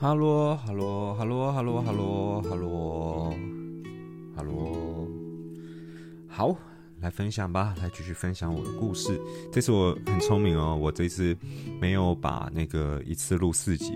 [0.00, 3.36] 哈喽，哈喽，哈喽，哈喽，哈喽，哈喽，
[4.34, 5.06] 哈喽，
[6.26, 6.56] 好，
[7.00, 9.20] 来分享吧，来继续分享我的故事。
[9.52, 11.36] 这次我很聪明哦，我这次
[11.78, 13.92] 没有把那个一次录四集，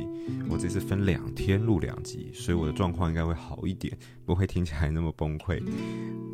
[0.51, 3.97] 我这次分两天录两集，所以我的状况应该会好一点，
[4.27, 5.59] 不会听起来那么崩溃。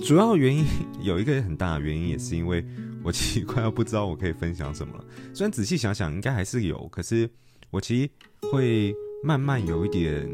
[0.05, 0.65] 主要原因
[1.01, 2.61] 有一个很大的原因，也是因为
[3.05, 5.05] 我其实快要不知道我可以分享什么了。
[5.33, 7.31] 虽然仔细想想，应该还是有，可是
[7.71, 8.11] 我其实
[8.51, 8.93] 会。
[9.23, 10.27] 慢慢有一点，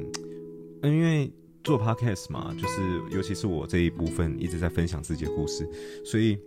[0.83, 1.33] 因为
[1.65, 5.69] 做 podcast 嘛，就是尤其是我这一部分一直在分享自己的故事，
[6.05, 6.39] 所以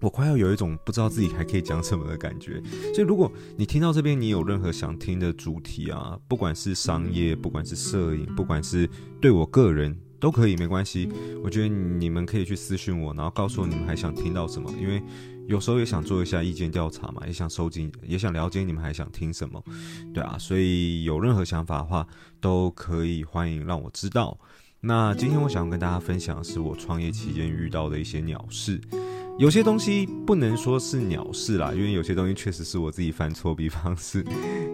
[0.00, 2.62] 我快要有一种不知道自己还可以讲什么的感觉。
[2.94, 8.88] 所以如果你听到这边，你有任何想听的主题啊，不管是商业，不管是摄影，不管是
[9.20, 11.08] 对我个人都可以，没关系。
[11.42, 15.02] 我觉得你们可以去私信我，然后告诉我你们还想听到什么，因为。
[15.48, 19.62] 有时候也想做一下意见调查嘛，也想收集，也想了解你们还想听什么，
[20.12, 22.06] 对啊，所以有任何想法的话，
[22.40, 24.38] 都可以欢迎让我知道。
[24.80, 28.80] 那今天我想跟大家分享的是我创业期间遇到的一些鸟事。
[29.38, 33.54] 有些东西不能说是鸟事啦，因为有些东西确实是我自己犯错。
[33.54, 34.24] 比方是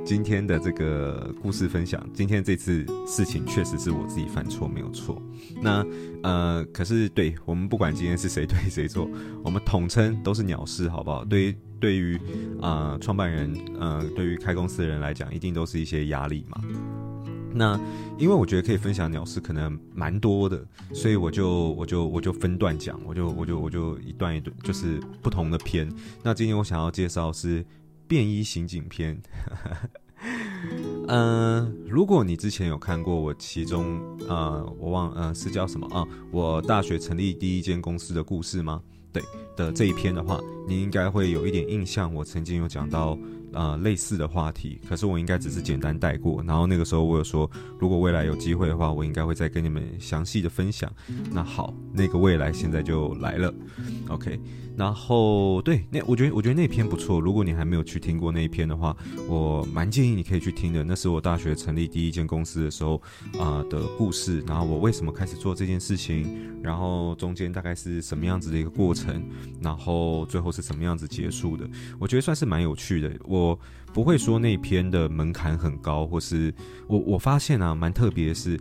[0.04, 5.20] 今天的这个故事分享，今天这次事情确实是我自己犯错，没有错。
[5.60, 5.84] 那
[6.22, 9.10] 呃，可是对我们不管今天是谁对谁错，
[9.42, 11.24] 我们统称都是鸟事，好不好？
[11.24, 12.16] 对于对于
[12.60, 16.62] 啊创办人，呃，对于开公司的人来讲，一定都是一些压力嘛。
[17.54, 17.78] 那
[18.18, 25.90] 因为我觉得可以分享鸟事可能蛮多的，所以我就我就我就分段讲，我就我就我就一段一段就是不同的篇。
[26.22, 27.64] 那今天我想要介绍是
[28.06, 29.20] 便衣刑警篇。
[31.08, 36.06] 嗯、如果你之前有看过我其中呃我忘呃是叫什么啊？
[36.30, 38.80] 我大学成立第一间公司的故事吗？
[39.12, 39.22] 对
[39.56, 42.14] 的这一篇的话，你应该会有一点印象。
[42.14, 43.18] 我曾经有讲到。
[43.52, 46.42] 呃，类似的话题，可是我应该只是简单带过。
[46.42, 50.90] 然后那个时候我有说，如果未来有机会的话，我应该会再跟你们详细的分享。
[51.30, 53.52] 那好，那个未来现在就来了
[54.08, 54.40] ，OK。
[54.74, 57.20] 然后对，那我觉得我觉得那篇不错。
[57.20, 58.96] 如果你还没有去听过那一篇的话，
[59.28, 60.82] 我蛮建议你可以去听的。
[60.82, 63.00] 那是我大学成立第一间公司的时候
[63.38, 64.42] 啊、的故事。
[64.46, 66.26] 然后我为什么开始做这件事情，
[66.62, 69.22] 然后中间大概是什么样子的一个过程，
[69.60, 71.68] 然后最后是什么样子结束的。
[71.98, 73.12] 我觉得算是蛮有趣的。
[73.24, 73.41] 我
[73.92, 76.52] 不会说那篇的门槛很高，或是
[76.86, 78.58] 我我发现啊蛮特别的是。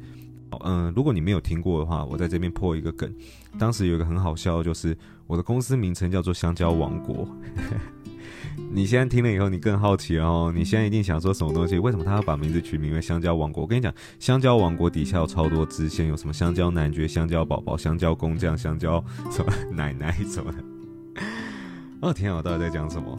[0.66, 3.10] 嗯、如果你没有听过的话，我在这边破一个梗。
[3.58, 7.26] 当时有一个很好笑，就是我的公司名称叫做香蕉王国。
[8.70, 10.52] 你现在听了以后，你更好奇哦。
[10.54, 11.80] 你现在一定想说什么东西？
[11.80, 13.64] 为什么他要把名字取名为香蕉王国？
[13.64, 20.58] 我跟你讲，香蕉王国底下有超多支线，有什么香蕉男爵、香蕉宝宝、香蕉工匠、香蕉什么奶奶什么的。
[22.02, 23.18] 哦天啊，我到底在讲什么？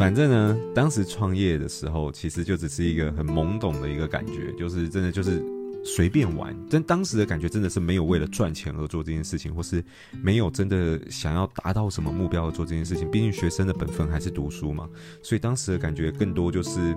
[0.00, 5.44] 反正呢，当时创业的时候，其实就只是一个很懵懂的一个感觉，就是真的就是。
[5.82, 9.82] 随便玩，但当时的感觉真的是没有为了赚钱而做这件事情，或是
[10.22, 13.10] 没有真的想要达到什么目标而做这件事情。
[13.10, 14.86] 毕竟学生的本分还是读书嘛，
[15.22, 16.94] 所以当时的感觉更多就是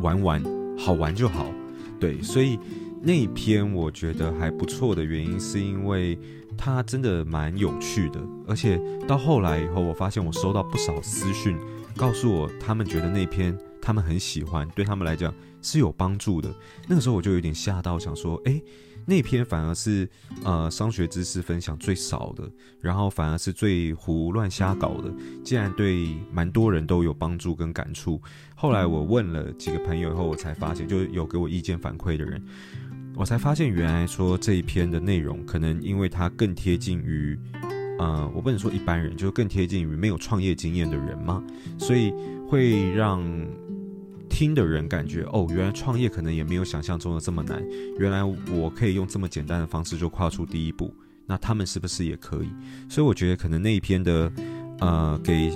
[0.00, 0.42] 玩玩，
[0.78, 1.44] 好玩就好。
[2.00, 2.58] 对，所以
[3.02, 6.18] 那一篇我觉得还不错的原因，是因为
[6.56, 11.54] 它真的蛮有趣的，而且到后来以后，我发现我收到不少私讯，
[11.98, 15.34] 告诉我他们觉得那篇他们很喜欢，对他们来讲。
[15.60, 16.48] 是有帮助的。
[16.86, 18.62] 那个时候我就有点吓到，想说，诶，
[19.04, 20.08] 那篇反而是
[20.44, 22.48] 呃商学知识分享最少的，
[22.80, 25.12] 然后反而是最胡乱瞎搞的。
[25.44, 28.22] 竟然对蛮多人都有帮助跟感触。
[28.54, 32.40] 后来我问了几个朋友以后，我才发现，就有给我意见反馈的人，
[33.16, 37.36] 我才发现原来说这一篇的内容，可能因为它更贴近于，
[37.98, 41.42] 呃，我不能说一般人，就是更贴近于没有创业经验的人嘛，
[41.78, 42.12] 所以
[42.48, 43.22] 会让。
[44.30, 47.64] 听的人感觉哦，原来创业可能也没有想象中的这么难。
[47.98, 50.94] 原来我可以用这么简单的方式就跨出第一步，
[51.26, 52.48] 那他们是不是也可以？
[52.90, 54.30] 所以我觉得可能那一篇的，
[54.80, 55.50] 呃，给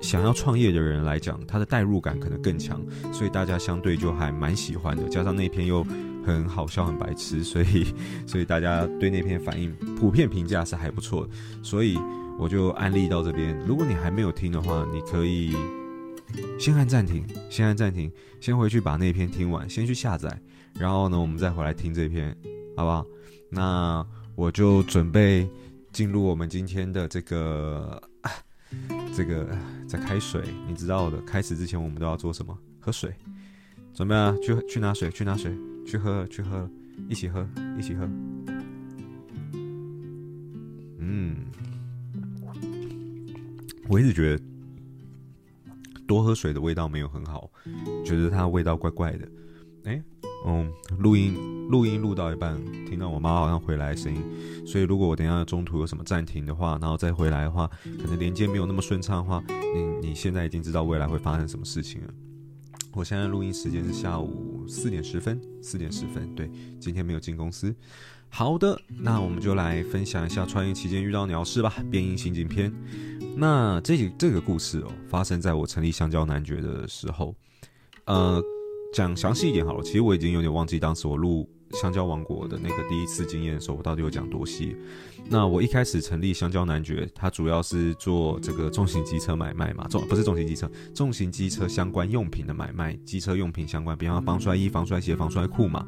[0.00, 5.06] 想要创业的人来讲，他的代入感可能更强，所以大家相对就还蛮喜欢的。
[5.08, 5.86] 加上那篇又
[6.24, 7.86] 很好笑、很白痴， 所以
[8.26, 11.32] 所以大家对那篇反应普遍评价是还不错的。
[11.62, 11.98] 所以
[12.38, 13.58] 我就安利到这边。
[13.66, 15.54] 如果你还没有听的话，你可以。
[16.58, 18.10] 先按暂停，先按暂停，
[18.40, 20.36] 先回去把那篇听完，先去下载，
[20.74, 22.36] 然后呢，我们再回来听这篇，
[22.76, 23.06] 好不好？
[23.50, 24.04] 那
[24.34, 25.48] 我就准备
[25.92, 28.02] 进入我们今天的这个，
[29.14, 29.46] 这个
[29.86, 31.20] 在开水，你知道的。
[31.22, 32.58] 开始之前我们都要做什么？
[32.80, 33.14] 喝水。
[33.92, 35.56] 准备啊，去去拿水，去拿水，
[35.86, 36.68] 去喝，去喝，
[37.08, 37.48] 一起喝，
[37.78, 38.08] 一起喝。
[40.98, 41.36] 嗯，
[43.88, 44.42] 我一直觉得。
[46.06, 47.50] 多喝水的味道没有很好，
[48.04, 49.26] 觉得它味道怪怪的。
[49.84, 50.02] 哎，
[50.46, 51.34] 嗯，录音
[51.70, 54.22] 录音录到一半，听到我妈好像回来的声音，
[54.66, 57.66] 所以如果我等下中途有什么暂停的话，然后再回来的话，
[57.98, 62.14] 可能连接没有那么顺畅的话，你你现在已经知道未来会发生什么事情了。
[62.96, 66.48] 我现在录音时间是下午四点十分，四点十分，对，
[66.78, 67.74] 今天没有进公司。
[68.28, 72.72] 好的，那我们就来分享一下创业期间遇到鸟事吧，变音刑警篇。
[73.36, 77.34] 那这这个故事哦，发生在我成立香蕉男爵的时候。
[78.04, 78.40] 呃，
[78.92, 84.76] 讲详细一点好了，其实我已经有点忘记当时我录香蕉王国的那个第一次经验的时候，我到底有讲多细。
[85.28, 95.86] 那我一开始成立香蕉男爵，它主要是做这个重型机车买卖嘛，重不是重型机车，重型机车相关用品的买卖，机车用品相关，比方防摔衣、防摔鞋、防摔裤嘛。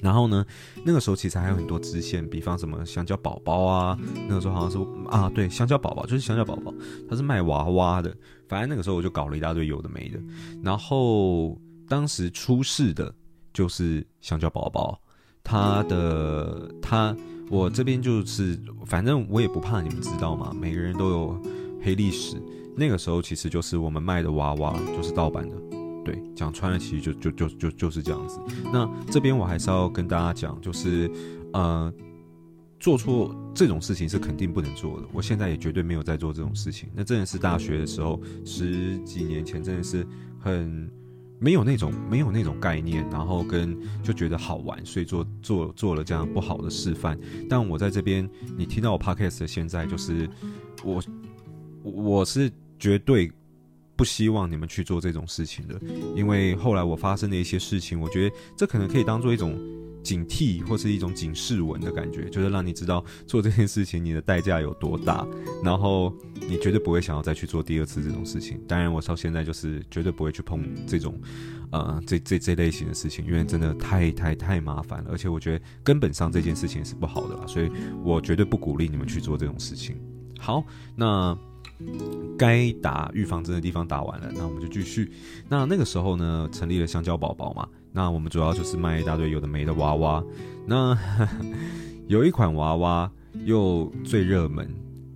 [0.00, 0.44] 然后呢，
[0.84, 3.96] 那个时候其实还有很多支线，比方什么香蕉宝宝啊，
[4.28, 4.78] 那个时候好像是
[5.08, 6.74] 啊，对，香蕉宝宝就是香蕉宝宝，
[7.08, 8.12] 它是卖娃娃的。
[8.48, 10.18] 反正那个时候我就搞了一大堆有的没的。
[10.60, 11.56] 然后
[11.88, 13.14] 当时出事的
[13.52, 15.00] 就是香蕉宝宝，
[15.42, 17.16] 它的它
[17.50, 21.42] 我这边就是，反正我也不怕你们知道嘛，每个人都有
[21.82, 22.36] 黑历史。
[22.74, 25.56] 那个时候其实就是我们卖的娃娃就是盗版的。
[26.04, 28.40] 对，讲穿了，其实就就就就就是这样子。
[28.72, 31.08] 那这边我还是要跟大家讲，就是
[31.52, 31.92] 呃，
[32.80, 35.06] 做错这种事情是肯定不能做的。
[35.12, 36.88] 我现在也绝对没有在做这种事情。
[36.92, 40.04] 那真的是大学的时候，十几年前，真的是
[40.40, 40.90] 很
[41.42, 47.18] 没有那种没有那种概念，然后跟就觉得好玩，所以做做做了这样不好的示范。
[47.50, 50.28] 但我在这边，你听到我 podcast 的现在，就是
[50.84, 51.02] 我
[51.82, 53.30] 我是绝对。
[53.94, 55.78] 不希望你们去做这种事情的，
[56.16, 59.56] 因为后来我发生的一些事情，我觉得这可能可以当做一种
[60.02, 65.26] 警惕或是一种警示文的感觉，就是让你知道做这件事情你的代价有多大，
[65.62, 66.12] 然后
[66.48, 68.60] 你绝对不会想要再去做第二次这种事情。
[68.66, 71.18] 当然，我到现在就是绝对不会去碰这种，
[71.70, 77.70] 呃，这这这类型的事情，因为真的太太太麻烦了，而且我觉得根本上这件事情是不好的啦，所以
[78.02, 79.96] 我绝对不鼓励你们去做这种事情。
[80.38, 80.64] 好，
[80.96, 81.36] 那。
[82.38, 85.10] 该打预防针的地方打完了，那我们就继续。
[85.48, 87.68] 那那个时候呢，成立了香蕉宝宝嘛。
[87.92, 90.24] 那我们主要就是卖一大堆有的没的娃娃。
[90.66, 90.96] 那
[92.08, 93.10] 有一款娃娃
[93.44, 94.68] 又最热门。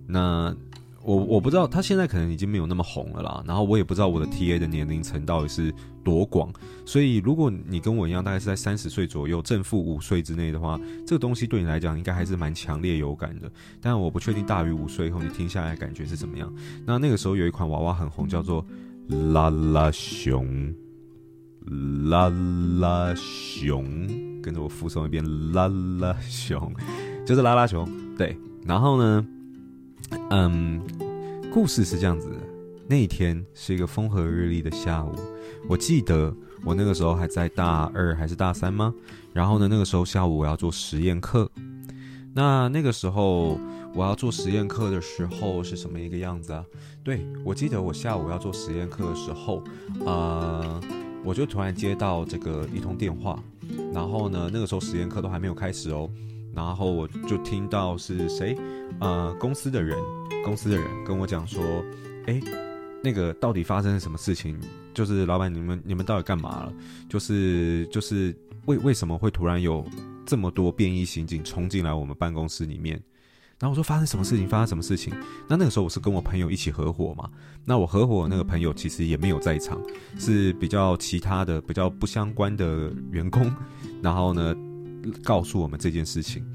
[0.07, 0.55] 那
[1.03, 3.43] 我我不知道，它现在可能已经没有那么红了啦。
[3.47, 6.51] 然后我也不知道我的 TA 的年龄层到底是多广。
[6.85, 13.49] 所以如果你跟我一样，大概是在三十岁左右，正负五岁之内的话，这个东西对你来讲应该还是蛮强烈有感的。
[13.81, 16.53] 但我不确定大于五岁以后你听下来感觉是怎么样。
[16.85, 18.65] 那那个时候有一款娃娃很红，叫做
[19.33, 20.73] 拉拉熊，
[22.09, 22.29] 啦
[22.79, 24.07] 啦熊，
[24.41, 25.23] 跟着我复诵一遍，
[25.53, 25.67] 啦
[25.99, 26.73] 啦熊，
[27.25, 27.87] 就是拉拉熊。
[28.17, 29.25] 对，然后呢？
[30.29, 30.81] 嗯，
[31.51, 32.35] 故事是这样子的。
[32.87, 35.13] 那一天是一个风和日丽的下午，
[35.67, 36.33] 我记得
[36.63, 38.93] 我那个时候还在大二还是大三吗？
[39.33, 41.51] 然后呢，那个时候下午我要做实验课。
[42.33, 43.59] 那那个时候
[43.93, 46.63] 我要做实验课的时候是什么一个样子啊？
[47.03, 49.61] 对，我记得我下午要做实验课的时候，
[50.05, 50.79] 呃，
[51.23, 53.41] 我就突然接到这个一通电话。
[53.93, 56.09] 然后呢，那个时候实验课都还没有开始哦。
[56.53, 58.57] 然后我就听到是谁，
[58.99, 59.97] 呃，公司的人，
[60.43, 61.61] 公司的人跟我讲说，
[62.25, 62.41] 哎，
[63.03, 64.57] 那个到底发生了什么事情？
[64.93, 66.73] 就是老板，你们你们到底干嘛了？
[67.07, 68.35] 就是就是
[68.65, 69.85] 为为什么会突然有
[70.25, 72.99] 这么多便衣刑警冲进来我们办公室里面？
[73.59, 74.47] 然后我说发生什么事情？
[74.47, 75.13] 发生什么事情？
[75.47, 77.29] 那那个时候我是跟我朋友一起合伙嘛。
[77.65, 79.81] 那我合伙那个朋友其实也没有在场，
[80.19, 83.51] 是比较其他的比较不相关的员工。
[84.01, 84.55] 然后呢，
[85.23, 86.45] 告诉我们这件事情，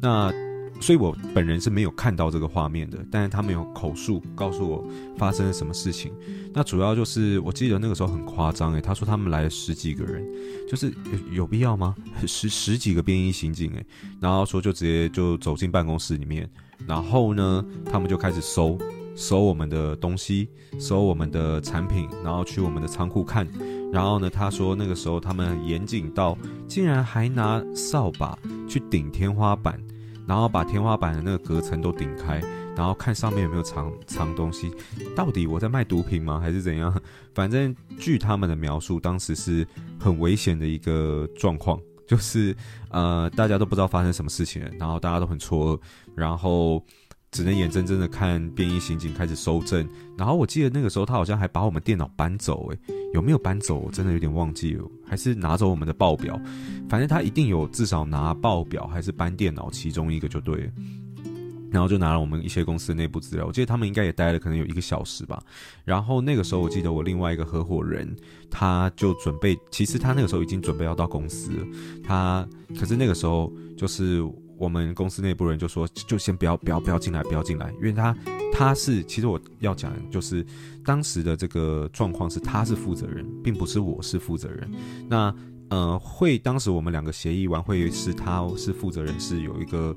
[0.00, 0.30] 那
[0.80, 4.84] 所以我本人是没有看到这个画面的，但是他们有口述告诉我
[5.16, 6.12] 发生了什么事情。
[6.52, 10.26] 那主要就是我记得那个时候很夸张诶，他说他们来了十几个人，
[10.68, 10.92] 就是
[11.30, 11.94] 有有必要吗？
[12.26, 13.86] 十 十几个便衣刑警诶，
[14.20, 16.48] 然后说就直接就走进办公室里面，
[16.86, 18.78] 然后呢，他们就开始搜
[19.14, 23.46] 搜我们的东西，搜我们的产品，然后去我们的仓库看。
[23.92, 29.80] 然后呢，他说那个时候他们严谨到，竟然还拿扫把去顶天花板，
[30.30, 32.40] 然后把天花板的那个隔层都顶开，
[32.76, 34.70] 然后看上面有没有藏藏东西。
[35.16, 36.38] 到底我在卖毒品吗？
[36.38, 36.96] 还是怎样？
[37.34, 39.66] 反正据他们的描述，当时是
[39.98, 42.56] 很危险的一个状况，就是
[42.90, 45.80] 呃大家都不知道发生什么事情，然后大家都很错愕，
[46.14, 46.80] 然后。
[47.30, 52.78] 只能眼睁睁的看便衣刑警开始搜证，然后我记得那个时候他好像还把我们电脑搬走，诶，
[53.14, 53.78] 有没有搬走？
[53.78, 56.40] 我真的有点忘记了，还是拿走我们的报表？
[56.88, 60.70] 反正他一定有至少拿报表还是搬电脑其中一个就对。
[61.72, 65.40] 然后就拿了我们一些公司的内部资料，我记得他们应该也待了可能有一个小时吧。
[65.84, 68.12] 然后那个时候，我记得我另外一个合伙人，
[68.50, 71.52] 他就准备，其实他那个时候已经准备要到公司。
[72.02, 72.44] 他
[72.76, 74.20] 可是那个时候，就是
[74.60, 78.14] 我们公司内部人就说，就先不要不要不要进来，不要进来，因为他
[78.52, 80.46] 他是其实我要讲就是
[80.84, 84.70] 当时的这个状况是他是负责人，并不是我是负责人。
[85.08, 85.34] 那
[85.70, 89.96] 呃会当时我们两个协议完会是他是负责人，是有一个。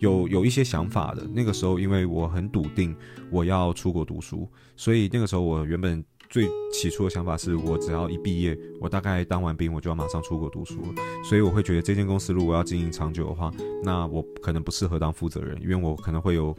[0.00, 2.96] 有有一些想法的，那个时候，因为我很笃定
[3.30, 10.88] 我要出国读书，所以那个时候我原本最起初的想法是我只要一毕业，我大概当完兵我就要马上出国读书了。
[11.24, 16.56] 所以我会觉得这间公司如果要经营长久的话，那我可能不适合当负责人，因为我可能会有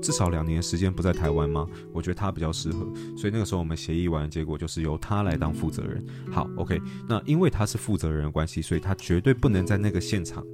[0.00, 1.66] 至少两年时间不在台湾嘛。
[1.92, 6.06] 我觉得他比较适合，所以那个时候我们协议完的结果就是由他来当负责人。
[6.30, 10.46] 好，OK，那因为他是负责人的关系，所以他绝对不能在那个现场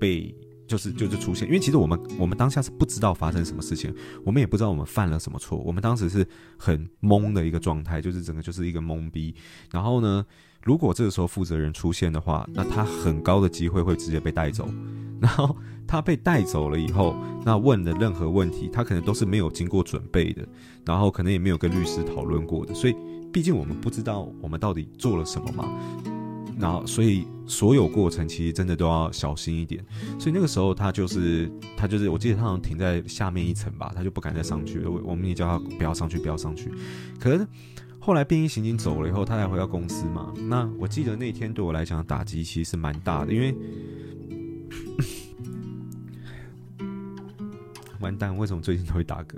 [0.00, 0.34] 被。
[0.68, 3.92] 就是就是出现，因为其实我们我们当下是不知道发生什么事情，
[4.24, 6.24] 我们也不知道我们犯了什么错，我们当时是
[6.58, 9.34] 很懵的一个状态，就是整个就是一个懵逼。
[9.72, 10.24] 然后呢，
[10.62, 14.68] 如果这个时候负责人出现的话，那他很高的机会会直接被带走。
[15.20, 15.56] 然后
[15.86, 20.46] 他被带走了以后，那问的任何问题，他可能都是没有经过准备的，
[20.84, 22.94] 然后可能也没有跟律师讨论过的，所以
[23.32, 26.17] 毕竟我们不知道我们到底做了什么嘛。
[26.58, 29.84] 然后，所以所有过程其实真的都要小心一点。
[30.18, 34.90] 所以那个时候他就是他就是，我记得他好像停在下面一层吧，他就不敢再上去了。
[34.90, 36.70] 我我们也叫他不要上去，不要上去。
[37.20, 37.46] 可是
[38.00, 40.32] 后来便衣刑警走了以后，他才回到公司嘛。
[40.48, 43.54] 那我记得那天对我来讲打击其实是蛮大的，因为
[48.00, 49.36] 完蛋，为什么最近都会打嗝？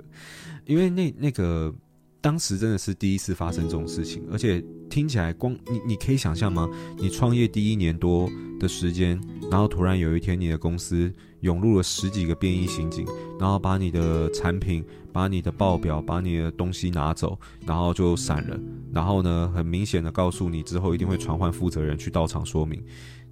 [0.65, 1.73] 因为那那个。
[2.21, 6.69] 当时真的是第一次发生这种事情，而且听起来光你你可以想象吗？
[6.97, 13.07] 你创业第一年多的时间，然后突然有一天你的公司涌入了十几个便衣刑警，
[13.39, 18.59] 然后把你的产品、把你的报表、把你的东西拿走，然后就散了。
[18.93, 22.83] 然后呢，很明显的告诉你之后一定会传唤负责人去到场说明。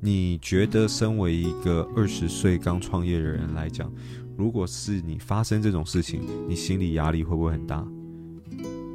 [0.02, 3.94] 你觉得身为一个二十岁刚创业的人来讲，
[4.36, 7.86] 如果是你发生这种事情，你心理压力会不会很大？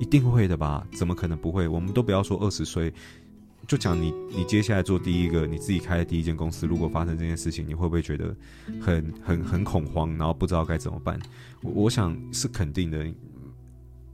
[0.01, 0.87] 一定会的吧？
[0.93, 1.67] 怎么可能不会？
[1.69, 2.93] 我们都不要说二十岁，
[3.67, 8.35] 就讲你，你接下来做第一个你自己开的第一间公司，如果发生这件事情，你会不会觉得
[8.81, 11.19] 很很很恐慌，然后不知道该怎么办？
[11.63, 13.07] 我，我想是肯定的。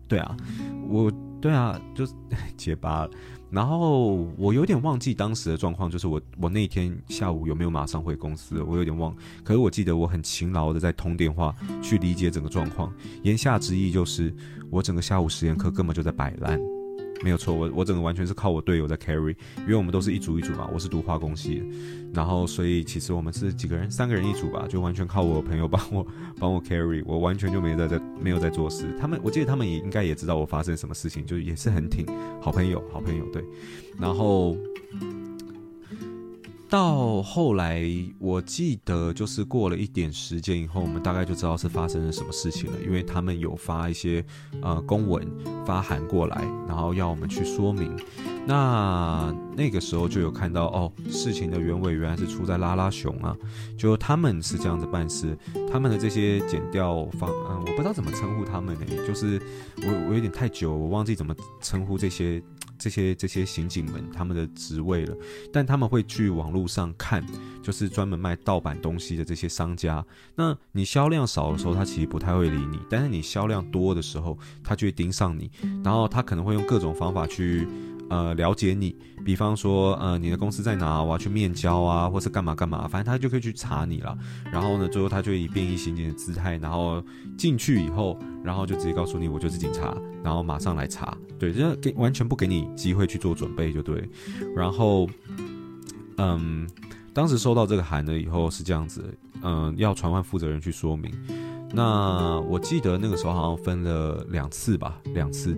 [0.07, 0.37] 对啊，
[0.89, 2.13] 我对啊，就是
[2.57, 3.11] 结巴了。
[3.51, 9.15] 然后我有点忘记当时的状况，就是我我那天下午有没有马上回公司，我有点忘。
[9.43, 12.93] 可是我记得我很勤劳的在通电话去理解整个状况，
[13.23, 14.35] 言下之意就是
[14.71, 16.80] 我整个下午实验课根本就在摆烂。
[17.23, 21.63] 没有错，我我整个完全是靠我队友在 carry，因为我们都是一组一组嘛，我是读化工系，
[22.15, 26.07] 然后所以其实我们是几个人，三个人一组吧，就完全靠我朋友帮我
[26.39, 28.87] 帮我 carry，我完全就没在在没有在做事。
[28.99, 32.07] 他们我记得他们也应该也知道我发生什么事情，就也是很挺
[32.41, 33.45] 好朋友，好朋友对，
[33.99, 34.57] 然后。
[36.71, 37.85] 到后来，
[38.21, 44.25] 我记得就是过了一点时间以后，我们大概就知道是发生了什么事情了，因为他们有发一些
[44.63, 45.29] 呃公文
[45.67, 47.93] 发函过来，然后要我们去说明。
[48.47, 53.37] 那那个时候就有看到哦，事情的原委原来是出在拉拉熊啊，
[53.79, 55.37] 就他们是这样子办事，
[55.71, 59.41] 他们的这些剪掉方，嗯、我不知道怎么称呼他们呢，就是
[59.83, 62.43] 我我有点太久，我忘记怎么称呼这些。
[62.83, 65.15] 这些这些刑警们他们的职位了，
[65.53, 67.23] 但他们会去网络上看，
[67.63, 70.03] 就是专门卖盗版东西的这些商家。
[70.35, 75.51] 那你销量少的时候，他其实不太会理你；但是你销量多的时候，他就会盯上你，
[75.85, 77.69] 然后他可能会用各种方法去。
[78.11, 81.01] 呃，了解你，比方说，呃，你的公司在哪？
[81.03, 84.19] 我要去面交啊，或是干嘛干嘛，反正他就可以去查你了。
[84.53, 87.03] 然后呢，最后他就以便衣刑警的姿态，然后
[87.39, 91.17] 进去以后，然后就直接告诉你，我就是警察，然后马上来查。
[91.39, 94.07] 对，就给完全不给你机会去做准备，就对。
[94.57, 95.09] 然后，
[96.19, 96.69] 嗯，
[97.15, 101.11] 当时收到这个函了以后是这样子，嗯，要传唤负责人去说明。
[101.73, 105.57] 那我记得那个时候好像分了两次吧，两次。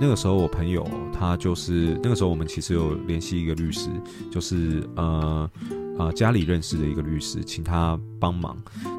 [0.00, 3.88] 那个时候我朋友他就是那个时候我们其实有联系一个律师，
[4.30, 5.50] 就是呃
[5.98, 8.56] 呃家里认识的一个律师，请他帮忙。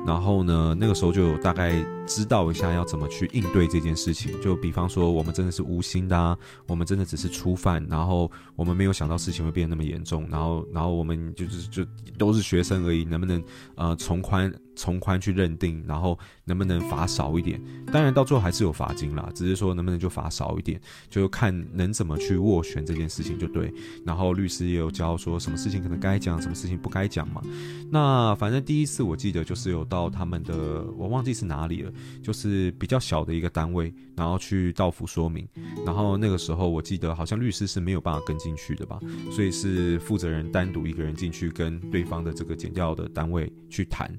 [0.07, 4.39] 然后呢，那个时候就大概知道一下要怎么去应对这件事情。
[4.41, 11.85] 就比方说我们真的是无心的啊，我们真的只是初犯，然后我们没有想到事情会变得那么严重，然后然后我们就是就
[12.17, 13.43] 都是学生而已，能不能
[13.75, 14.51] 呃从宽？
[14.75, 17.61] 从宽去认定，然后能不能罚少一点？
[17.91, 20.79] 当然到最后还是有罚金啦，只是说能不能就罚少一点，
[21.09, 23.73] 就看能怎么去斡旋这件事情就对。
[24.05, 27.41] 然后律师也有教说什么事情可能该讲，什么事情不该讲嘛。
[27.89, 31.91] 那反正第一次我记得就是有到他们的，我忘记是哪里了，
[32.21, 35.47] 就是比较小的一个单位，然后去到府说明。
[35.85, 38.99] 然后那个时候我记得好像律师是没有办法跟进去的吧，
[39.31, 44.11] 所以是负责人单独一个人进去跟对方的这个检调的单位去谈。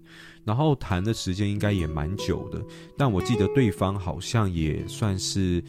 [0.46, 2.64] 然后谈的时间应该也蛮久的，
[2.96, 5.60] 但我记得对方好像也算是，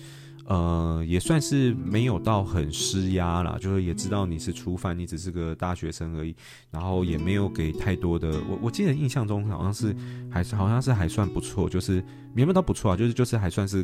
[0.45, 6.35] 呃，也算是没有到很施压啦，就是也知道你是初犯，你只是个大学生而已，
[6.69, 8.29] 然后也没有给太多的。
[8.47, 9.95] 我我记得印象中好像是
[10.29, 12.03] 还是好像是还算不错，就是
[12.35, 13.83] 没有到不错啊，就是就是还算是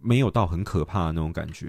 [0.00, 1.66] 没有到很可怕的那种感觉。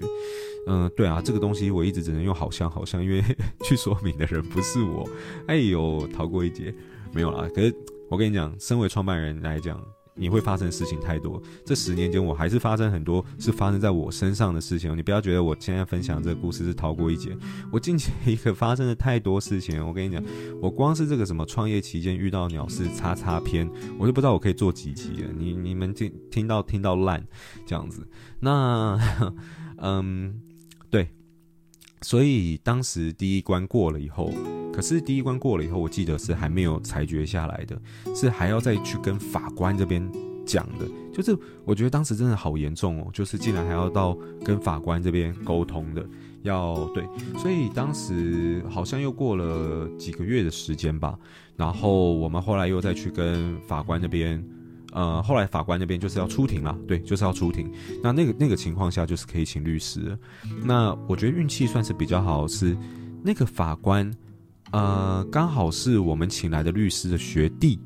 [0.68, 3.20] 嗯、对啊，这个东西我一直只能用好像好像，因为
[3.66, 5.04] 去说明的人不是我。
[5.48, 6.72] 哎呦，逃过一劫，
[7.12, 7.74] 没有啦，可是。
[8.12, 9.82] 我跟你讲，身为创办人来讲，
[10.14, 11.42] 你会发生的事情太多。
[11.64, 14.94] 这十年间，我还是发生很多是发生在我身上的事情。
[14.94, 17.34] 你不要觉得我现在分享这个故事是逃过一劫。
[17.72, 19.82] 我近期一个发生了太多事情。
[19.82, 20.22] 我跟你讲，
[20.60, 23.66] 我光是这个什么创业期间遇到鸟事叉叉篇，
[23.98, 25.30] 我就不知道我可以做几集了。
[25.34, 27.26] 你你们听听到听到烂
[27.64, 28.06] 这样子，
[28.40, 29.34] 那
[29.80, 30.38] 嗯，
[30.90, 31.08] 对。
[32.02, 34.30] 所以当时第一关过了以后，
[34.72, 37.80] 可是第一关过了以后，我记得是还没有裁决下来的，
[38.14, 40.02] 是还要再去跟法官这边
[40.46, 40.86] 讲的。
[41.12, 46.04] 就是我觉得当时真的好严重哦，就是竟然还要到跟法官这边沟通的，
[46.42, 47.04] 要对。
[47.38, 51.18] 所以当时好像又过了几个月的时间吧，
[51.56, 54.42] 然后我们后来又再去跟法官那边。
[54.94, 57.72] 呃，后来法官那边就是要出庭了，对，就是要出庭。
[58.02, 60.14] 那那个那个情况下，就是可以请律师。
[60.66, 62.76] 那我觉得运气算是比较好，是
[63.22, 64.12] 那个法官，
[64.72, 67.78] 呃，刚好是我们请来的律师的学弟。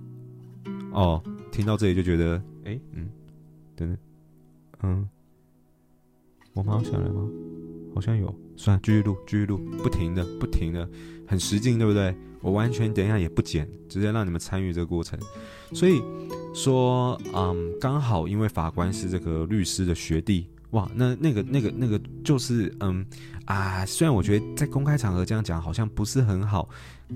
[0.92, 3.08] 哦，听到这里就觉得，哎，嗯，
[3.74, 3.98] 等等，
[4.82, 5.08] 嗯，
[6.54, 7.28] 我妈要下来吗？
[7.94, 10.88] 好像有，算了，继续录，继续录，不停的，不停的，
[11.26, 12.14] 很实劲，对不对？
[12.40, 15.18] 我完全等一下也不剪，直接让你们参与这个过程。
[15.72, 16.00] 所以
[16.54, 23.04] 说，嗯，刚好因为法官是这个律师的学弟，哇，那那个那个那个就是，嗯
[23.44, 26.68] 啊，虽然我觉得在公开场合这样讲好像不是很好，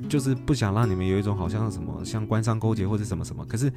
[0.09, 3.73] 就是不想让你们有一种好像什么像官商勾结或者什么什么，可是，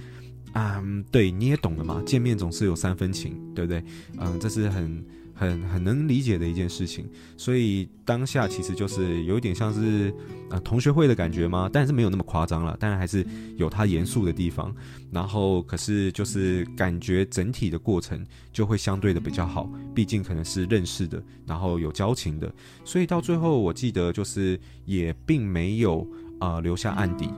[0.54, 3.84] 嗯，对，你也懂的嘛，见面总是有三分情，对不对？
[4.18, 5.04] 嗯，这是很。
[5.34, 10.14] 很很能理解的一件事情，所以当下其实就是有一点像是
[10.50, 11.70] 呃同学会的感觉吗？
[11.72, 13.26] 但是没有那么夸张了，当然还是
[13.58, 14.74] 有它严肃的地方。
[15.12, 26.08] 然后可是就是感觉整体的过程就会相对的比较好，毕竟可能是认识的，然后有交情的，所以到最后我记得就是也并没有
[26.40, 27.30] 呃留下案底，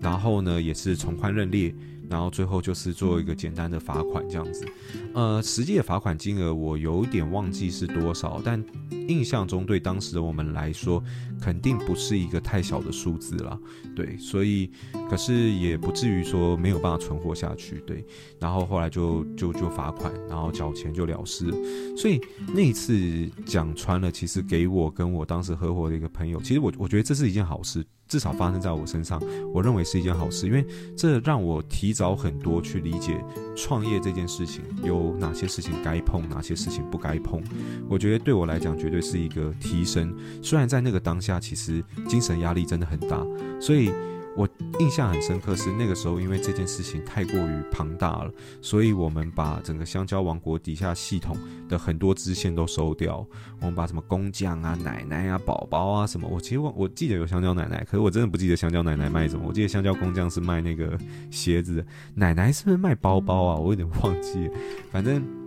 [0.00, 1.74] 然后呢也是从宽认列。
[2.10, 4.66] 然后最后就是做一个简单的罚款这样子，
[5.14, 8.62] 呃，实际的罚款金额我有点忘记是多少，但
[9.08, 11.02] 印象中对当时的我们来说，
[11.40, 13.58] 肯定不是一个太小的数字啦。
[13.94, 14.70] 对，所以
[15.08, 18.04] 可是也不至于说没有办法存活下去，对。
[18.38, 21.50] 然后后来就就就罚款，然后缴钱就了事。
[21.96, 22.20] 所以
[22.54, 27.84] 那一次讲穿了，其实给我跟我当时合伙的一个朋友，其实我我觉得这是一件好事。
[28.10, 29.22] 至少发生在我身上，
[29.54, 33.18] 我认为是一件好事，因为这让我提早很多去理解
[33.56, 37.40] 创业这件事情有哪些事情该碰，哪些事情不该碰。
[37.88, 40.14] 我觉得对我来讲绝对是一个提升。
[40.42, 43.24] 虽然在那个当下，其实精神压力真的很大，
[43.60, 43.90] 所以。
[44.36, 48.30] 我印象很深刻，是那个时候，因为这件事情太过于庞大了，
[48.62, 51.36] 所以我们把整个香蕉王国底下系统
[51.68, 53.26] 的很多支线都收掉。
[53.60, 59.44] 我们把什么工匠啊、奶奶啊、宝宝啊什么，我其实我我记得有香蕉奶奶，可是我真的不记得香蕉奶奶卖什么。
[59.48, 60.96] 我记得香蕉工匠是卖那个
[61.30, 63.56] 鞋子，奶奶是不是卖包包啊？
[63.56, 64.48] 我有点忘记，
[64.90, 65.39] 反正。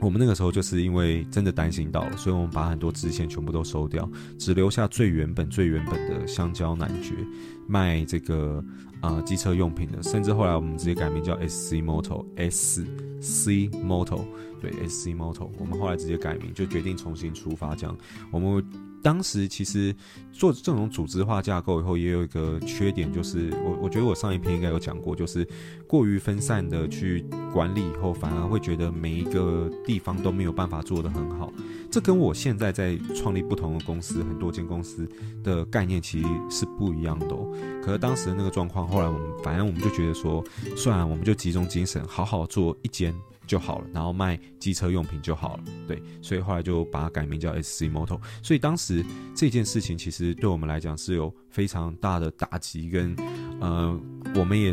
[0.00, 7.14] 我们那个时候就是因为真的担心到了，所以我们把很多支线全部都收掉，只留下最原本、最原本的香蕉男爵
[7.66, 8.62] 卖这个
[9.00, 12.80] 啊、呃、机车用品的，甚至后来我们直接改名叫 SC Moto，SC
[13.84, 14.24] Moto，
[14.60, 17.96] 对，SC Moto，我们后来直接改名，就决定重新出发，这样
[18.30, 18.64] 我们。
[19.02, 19.94] 当时其实
[20.32, 25.46] 做这种组织化架构以后，也有一个缺点，就是我我觉得我上一篇应该有讲过，就是
[25.86, 31.52] 过于分散的去管理以后，反而会觉得每一个地方都没有办法做得很好。
[31.90, 35.08] 这跟我现在在创立不同的公司，很多间公司
[35.42, 37.48] 的概念其实是不一样的哦。
[37.82, 40.44] 可是当时的那个状况，后来我们反正我们就觉得说，
[40.76, 43.14] 算了，我们就集中精神，好好做一间。
[43.46, 48.20] 就好了，然后卖机车用品就好了，对，所以后来就把它改名叫 SC Moto。
[48.42, 49.04] 所以当时
[49.34, 53.16] 这件事情其实对我们来讲是有非常大的打击，跟
[53.60, 53.98] 呃，
[54.34, 54.72] 我们也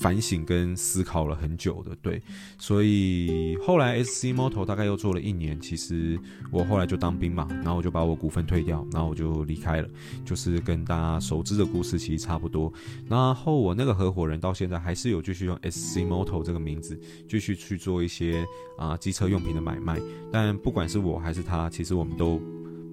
[0.00, 1.94] 反省跟思考了很久的。
[2.02, 2.20] 对，
[2.58, 6.18] 所以后来 SC Moto 大概又做了一年，其实
[6.50, 9.88] 我后来就当兵嘛，然后我就把我股份退掉，然后我就离开了，
[10.24, 12.72] 就是跟大家熟知的故事其实差不多。
[13.08, 18.44] 然后我那个合伙人到现在还是有继续用 SC Moto 这个名字继续去做一些
[18.78, 20.00] 啊机车用品的买卖，
[20.32, 22.40] 但不管是我还是他，其实我们都。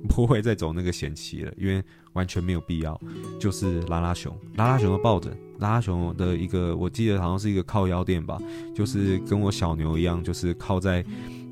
[0.07, 2.97] 不会再走那个险棋了，因为完全没有必要。
[3.39, 8.37] 就是拉拉熊，拉拉熊的抱枕，拉拉熊的一个，我记得好像是一个靠腰垫吧，
[8.75, 11.03] 就是跟我小牛一样，就是靠在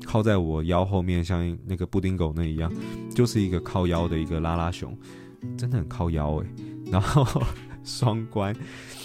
[0.04, 2.72] 靠在我腰后面，像那个布丁狗那一样，
[3.14, 4.96] 就是一个靠腰的一个拉拉熊，
[5.56, 6.46] 真的很靠腰哎。
[6.90, 7.42] 然后
[7.84, 8.54] 双关，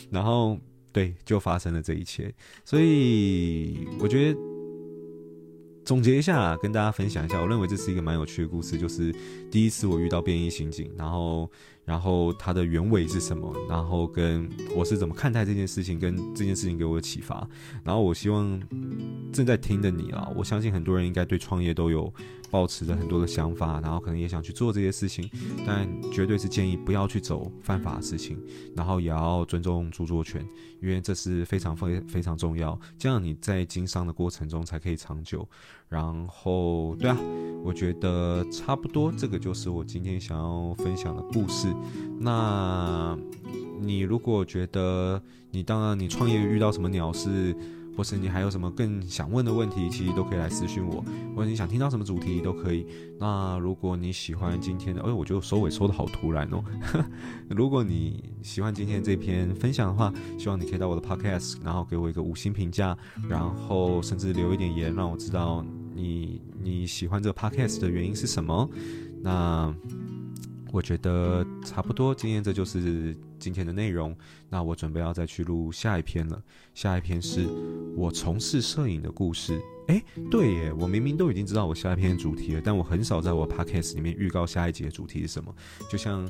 [0.09, 0.57] 然后
[0.91, 2.33] 对，就发生了这一切。
[2.63, 4.39] 所以我觉得。
[5.83, 9.13] 总结一下，跟大家分享一下，我认为这是一个蛮有趣的故事，就是
[9.49, 11.49] 第一次我遇到便衣刑警，然后。
[11.83, 13.53] 然后它的原委是什么？
[13.67, 17.47] 然后跟我是怎么看待这件事情，跟这件事情给我的启发。
[17.83, 18.61] 然后我希望
[19.33, 22.13] 正在听的你啊，我相信很多人应该对创业都有
[22.49, 25.29] 抱持着很多的想法，然后可能也想去做这些事情，
[25.65, 28.37] 但绝对是建议不要去走犯法的事情，
[28.75, 30.45] 然后也要尊重著作权，
[30.81, 35.47] 因为这是非常非非常重要，这样你在经商的过程中才可以长久。
[35.91, 37.17] 然后，对啊，
[37.65, 41.67] 我觉得差不多，这个就是我今天想要分享的故事。
[42.17, 43.17] 那
[43.81, 47.53] 你如果觉得你当然你创业遇到什么鸟事，
[47.97, 51.03] 或是你还有什么更想问的问题，其实都可以来私信我，
[51.35, 52.87] 或者你想听到什么主题都可以。
[53.19, 56.63] 那如果你喜欢今天的，哎，我觉得收尾收的好突然哦。
[57.49, 68.69] 如果你喜欢今天这篇分享的话，希望你可以到我的 podcast，然后给我一个五星评价，然后甚至留一点言，让我知道你你喜欢这个 podcast 的原因是什么。
[69.21, 69.73] 那。
[70.73, 74.15] 我觉得差不多，今天这就是今天的内容。
[74.49, 76.41] 那我准备要再去录下一篇了。
[76.73, 77.45] 下一篇是
[77.97, 79.59] 我从事摄影的故事。
[79.91, 85.53] 诶，对耶，我明明都已经知道我下一篇主题了，但我很少在我 podcast 里面预告下一集的主题是什么。
[85.89, 86.23] 就像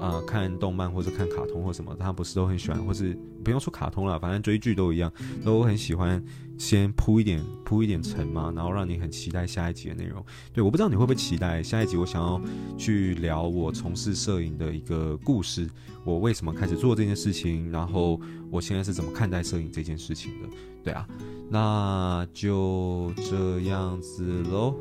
[0.00, 5.12] 啊、看动漫或者看卡通或什么，他不是都很喜欢，或是不用说卡通了，反正追剧都一样，
[5.44, 6.22] 都很喜欢。
[6.56, 10.24] 先铺一点铺一点层嘛，然后让你很期待下一集的内容。
[10.52, 11.96] 对，我不知道你会不会期待下一集。
[11.96, 12.40] 我想要
[12.78, 15.68] 去聊我从事摄影的一个故事，
[16.04, 18.20] 我为什么开始做这件事情，然后
[18.52, 20.48] 我现在是怎么看待摄影这件事情的。
[20.84, 21.08] 对啊，
[21.50, 24.76] 那就这样子喽，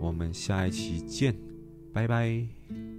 [0.00, 1.34] 我们下一期见，
[1.92, 2.93] 拜拜。